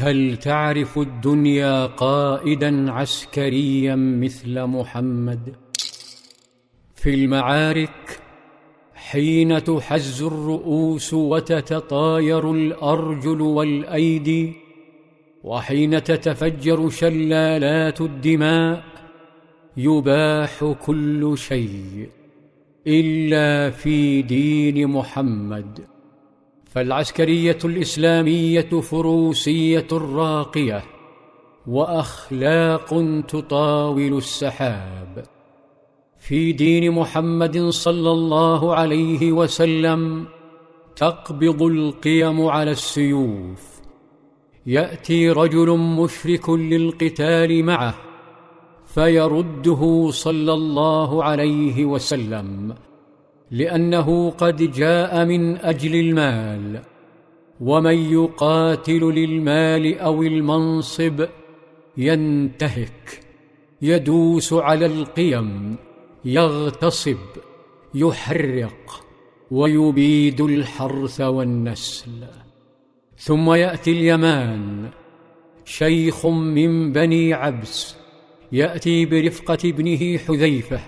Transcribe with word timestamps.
هل 0.00 0.36
تعرف 0.36 0.98
الدنيا 0.98 1.86
قائدا 1.86 2.92
عسكريا 2.92 3.94
مثل 3.96 4.66
محمد؟ 4.66 5.54
في 6.94 7.14
المعارك 7.14 8.20
حين 8.94 9.64
تحز 9.64 10.22
الرؤوس 10.22 11.14
وتتطاير 11.14 12.52
الأرجل 12.52 13.40
والأيدي 13.40 14.52
وحين 15.44 16.02
تتفجر 16.02 16.90
شلالات 16.90 18.00
الدماء 18.00 18.84
يباح 19.76 20.64
كل 20.86 21.38
شيء 21.38 22.08
إلا 22.86 23.70
في 23.70 24.22
دين 24.22 24.86
محمد. 24.86 25.80
فالعسكرية 26.70 27.58
الإسلامية 27.64 28.70
فروسية 28.80 29.86
راقية 29.92 30.84
وأخلاق 31.66 33.04
تطاول 33.28 34.16
السحاب. 34.16 35.24
في 36.18 36.52
دين 36.52 36.92
محمد 36.92 37.68
صلى 37.68 38.10
الله 38.10 38.74
عليه 38.74 39.32
وسلم 39.32 40.26
تقبض 40.96 41.62
القيم 41.62 42.46
على 42.46 42.70
السيوف. 42.70 43.80
يأتي 44.66 45.30
رجل 45.30 45.78
مشرك 45.78 46.50
للقتال 46.50 47.64
معه 47.64 47.94
فيرده 48.86 50.10
صلى 50.10 50.52
الله 50.52 51.24
عليه 51.24 51.84
وسلم. 51.84 52.74
لأنه 53.50 54.30
قد 54.30 54.72
جاء 54.72 55.24
من 55.24 55.56
أجل 55.56 55.94
المال 55.94 56.82
ومن 57.60 58.12
يقاتل 58.12 59.00
للمال 59.00 59.98
أو 59.98 60.22
المنصب 60.22 61.26
ينتهك 61.96 63.20
يدوس 63.82 64.52
على 64.52 64.86
القيم 64.86 65.76
يغتصب 66.24 67.18
يحرق 67.94 69.04
ويبيد 69.50 70.40
الحرث 70.40 71.20
والنسل. 71.20 72.24
ثم 73.18 73.52
يأتي 73.52 73.90
اليمان 73.90 74.90
شيخ 75.64 76.26
من 76.26 76.92
بني 76.92 77.34
عبس 77.34 77.96
يأتي 78.52 79.06
برفقة 79.06 79.58
ابنه 79.64 80.18
حذيفة 80.18 80.80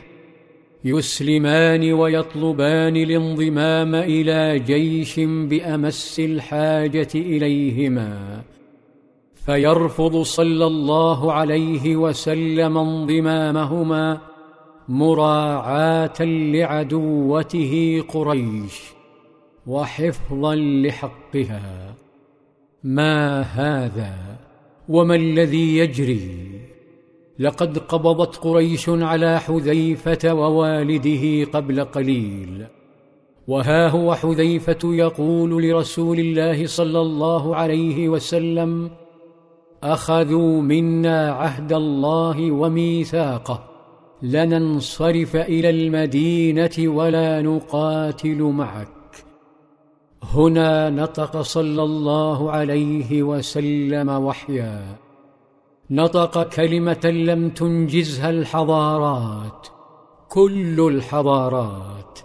يسلمان 0.85 1.93
ويطلبان 1.93 2.97
الانضمام 2.97 3.95
إلى 3.95 4.59
جيش 4.59 5.21
بأمس 5.21 6.21
الحاجة 6.21 7.09
إليهما. 7.15 8.43
فيرفض 9.35 10.23
صلى 10.23 10.67
الله 10.67 11.33
عليه 11.33 11.97
وسلم 11.97 12.79
انضمامهما 12.79 14.21
مراعاة 14.89 16.23
لعدوته 16.23 18.05
قريش 18.09 18.81
وحفظا 19.67 20.55
لحقها. 20.55 21.95
ما 22.85 23.41
هذا؟ 23.41 24.15
وما 24.89 25.15
الذي 25.15 25.77
يجري؟ 25.77 26.52
لقد 27.39 27.79
قبضت 27.79 28.37
قريش 28.37 28.89
على 28.89 29.41
حذيفة 29.41 30.35
ووالده 30.35 31.51
قبل 31.53 31.85
قليل. 31.85 32.67
وها 33.49 33.89
هو 33.89 34.15
حذيفة 34.15 34.79
يقول 34.85 35.63
لرسول 35.63 36.19
الله 36.19 36.67
صلى 36.67 37.01
الله 37.01 37.57
عليه 37.57 38.09
وسلم 38.09 38.91
أخذوا 39.83 40.63
منا 40.63 41.33
عهد 41.33 41.73
الله 41.73 42.51
وميثاقه 42.51 43.65
لننصرف 44.23 45.37
إلى 45.37 45.71
المدينة 45.71 46.71
ولا 46.79 47.43
نقاتل 47.43 48.43
معك. 48.43 48.89
هنا 50.23 50.91
نطق 50.91 51.41
صلى 51.41 51.83
الله 51.83 52.51
عليه 52.51 53.23
وسلم 53.23 54.09
وحيا. 54.09 54.97
نطق 55.93 56.49
كلمة 56.49 57.01
لم 57.05 57.51
تنجزها 57.51 58.31
الحضارات 58.31 59.69
كل 60.29 60.81
الحضارات 60.81 62.19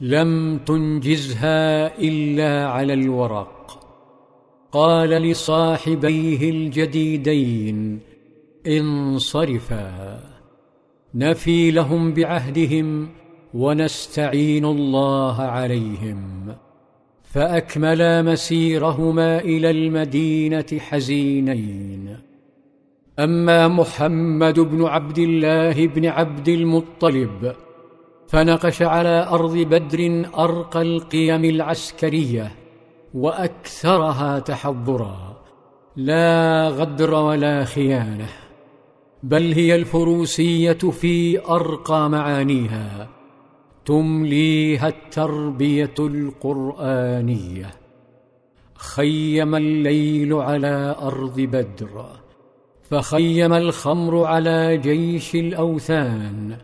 لم 0.00 0.58
تنجزها 0.58 1.98
إلا 1.98 2.68
على 2.68 2.92
الورق. 2.92 3.80
قال 4.72 5.10
لصاحبيه 5.10 6.50
الجديدين 6.50 8.00
انصرفا 8.66 10.20
نفي 11.14 11.70
لهم 11.70 12.12
بعهدهم 12.12 13.08
ونستعين 13.54 14.64
الله 14.64 15.42
عليهم. 15.42 16.54
فأكملا 17.22 18.22
مسيرهما 18.22 19.38
إلى 19.38 19.70
المدينة 19.70 20.78
حزينين. 20.78 22.31
أما 23.18 23.68
محمد 23.68 24.60
بن 24.60 24.84
عبد 24.84 25.18
الله 25.18 25.86
بن 25.86 26.06
عبد 26.06 26.48
المطلب 26.48 27.52
فنقش 28.28 28.82
على 28.82 29.28
أرض 29.30 29.56
بدر 29.56 30.26
أرقى 30.38 30.82
القيم 30.82 31.44
العسكرية 31.44 32.52
وأكثرها 33.14 34.38
تحضرا 34.38 35.36
لا 35.96 36.68
غدر 36.68 37.14
ولا 37.14 37.64
خيانة 37.64 38.28
بل 39.22 39.52
هي 39.52 39.74
الفروسية 39.74 40.72
في 40.72 41.46
أرقى 41.46 42.10
معانيها 42.10 43.08
تمليها 43.84 44.88
التربية 44.88 45.94
القرآنية. 45.98 47.70
خيم 48.74 49.54
الليل 49.54 50.34
على 50.34 50.96
أرض 51.02 51.40
بدر 51.40 52.06
فخيم 52.92 53.52
الخمر 53.52 54.24
على 54.24 54.76
جيش 54.76 55.34
الأوثان 55.34 56.56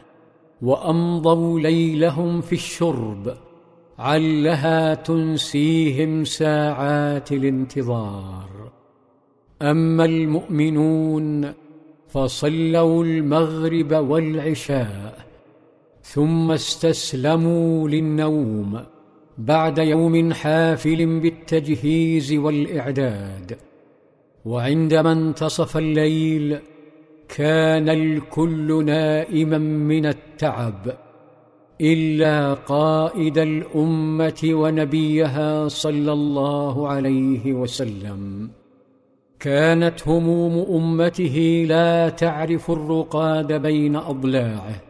وأمضوا 0.62 1.60
ليلهم 1.60 2.40
في 2.40 2.52
الشرب 2.52 3.34
علها 3.98 4.94
تنسيهم 4.94 6.24
ساعات 6.24 7.32
الانتظار. 7.32 8.72
أما 9.62 10.04
المؤمنون 10.04 11.52
فصلوا 12.08 13.04
المغرب 13.04 13.92
والعشاء 13.92 15.26
ثم 16.02 16.50
استسلموا 16.50 17.88
للنوم 17.88 18.80
بعد 19.38 19.78
يوم 19.78 20.32
حافل 20.32 21.20
بالتجهيز 21.20 22.32
والإعداد. 22.32 23.67
وعندما 24.44 25.12
انتصف 25.12 25.76
الليل 25.76 26.58
كان 27.36 27.88
الكل 27.88 28.84
نائما 28.84 29.58
من 29.58 30.06
التعب 30.06 30.96
إلا 31.80 32.54
قائد 32.54 33.38
الأمة 33.38 34.40
ونبيها 34.44 35.68
صلى 35.68 36.12
الله 36.12 36.88
عليه 36.88 37.52
وسلم. 37.52 38.50
كانت 39.40 40.08
هموم 40.08 40.66
أمته 40.82 41.66
لا 41.68 42.08
تعرف 42.08 42.70
الرقاد 42.70 43.52
بين 43.52 43.96
أضلاعه 43.96 44.82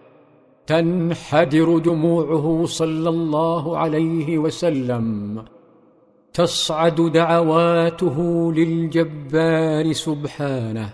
تنحدر 0.67 1.79
دموعه 1.79 2.65
صلى 2.67 3.09
الله 3.09 3.79
عليه 3.79 4.39
وسلم. 4.39 5.39
تصعد 6.39 6.95
دعواته 6.95 8.53
للجبار 8.53 9.93
سبحانه 9.93 10.91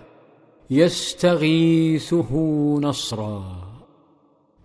يستغيثه 0.69 2.35
نصرا. 2.81 3.43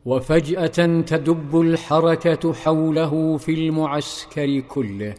وفجأة 0.04 1.00
تدب 1.00 1.60
الحركة 1.60 2.52
حوله 2.52 3.36
في 3.36 3.54
المعسكر 3.54 4.60
كله. 4.60 5.14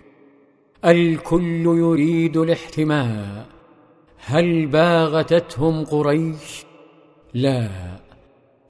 الكل 0.85 1.65
يريد 1.65 2.37
الاحتماء. 2.37 3.45
هل 4.25 4.65
باغتتهم 4.65 5.85
قريش؟ 5.85 6.65
لا. 7.33 7.69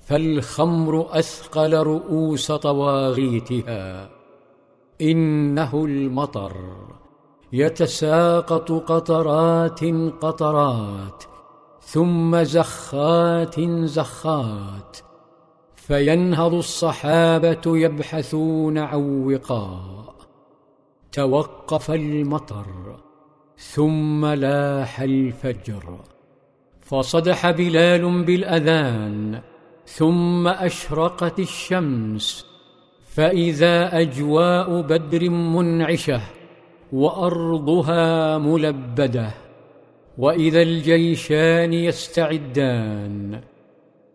فالخمر 0.02 1.20
أثقل 1.20 1.74
رؤوس 1.74 2.52
طواغيتها. 2.52 4.21
إنه 5.02 5.86
المطر. 5.86 6.58
يتساقط 7.54 8.72
قطرات 8.72 9.84
قطرات 10.22 11.24
ثم 11.82 12.44
زخات 12.44 13.60
زخات 13.84 14.98
فينهض 15.76 16.54
الصحابة 16.54 17.62
يبحثون 17.66 18.78
عن 18.78 19.26
وقاء. 19.34 20.16
توقف 21.12 21.92
المطر 21.92 22.96
ثم 23.58 24.26
لاح 24.26 25.00
الفجر. 25.02 26.00
فصدح 26.80 27.52
بلال 27.52 28.24
بالأذان 28.24 29.42
ثم 29.86 30.48
أشرقت 30.48 31.40
الشمس 31.40 32.51
فإذا 33.16 34.02
أجواء 34.02 34.82
بدر 34.82 35.30
منعشة 35.30 36.22
وأرضها 36.94 38.38
ملبدة 38.38 39.32
وإذا 40.18 40.62
الجيشان 40.62 41.74
يستعدان 41.74 43.42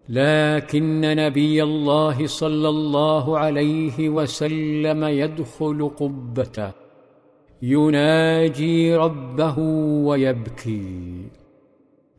لكن 0.08 1.00
نبي 1.00 1.62
الله 1.62 2.26
صلى 2.26 2.68
الله 2.68 3.38
عليه 3.38 4.08
وسلم 4.08 5.04
يدخل 5.04 5.90
قبته 5.96 6.72
يناجي 7.62 8.94
ربه 8.96 9.58
ويبكي 10.08 11.22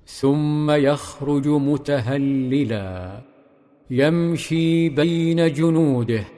ثم 0.06 0.72
يخرج 0.72 1.48
متهللا 1.48 3.22
يمشي 3.90 4.90
بين 4.90 5.54
جنوده 5.54 6.37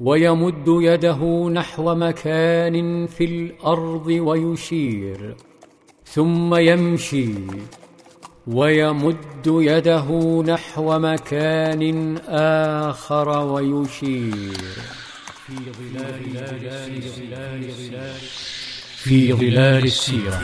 ويمد 0.00 0.64
يده 0.66 1.48
نحو 1.48 1.94
مكان 1.94 3.06
في 3.06 3.24
الأرض 3.24 4.06
ويشير 4.06 5.36
ثم 6.04 6.54
يمشي. 6.54 7.32
ويمد 8.46 9.46
يده 9.46 10.42
نحو 10.42 10.98
مكان 10.98 12.16
آخر 12.28 13.28
ويشير. 13.28 14.60
في 15.46 15.54
ظلال 15.78 16.22
في 16.86 17.08
ظلال 17.08 17.64
السيرة. 17.68 18.12
في 18.96 19.32
ظلال 19.32 19.84
السيرة. 19.84 20.40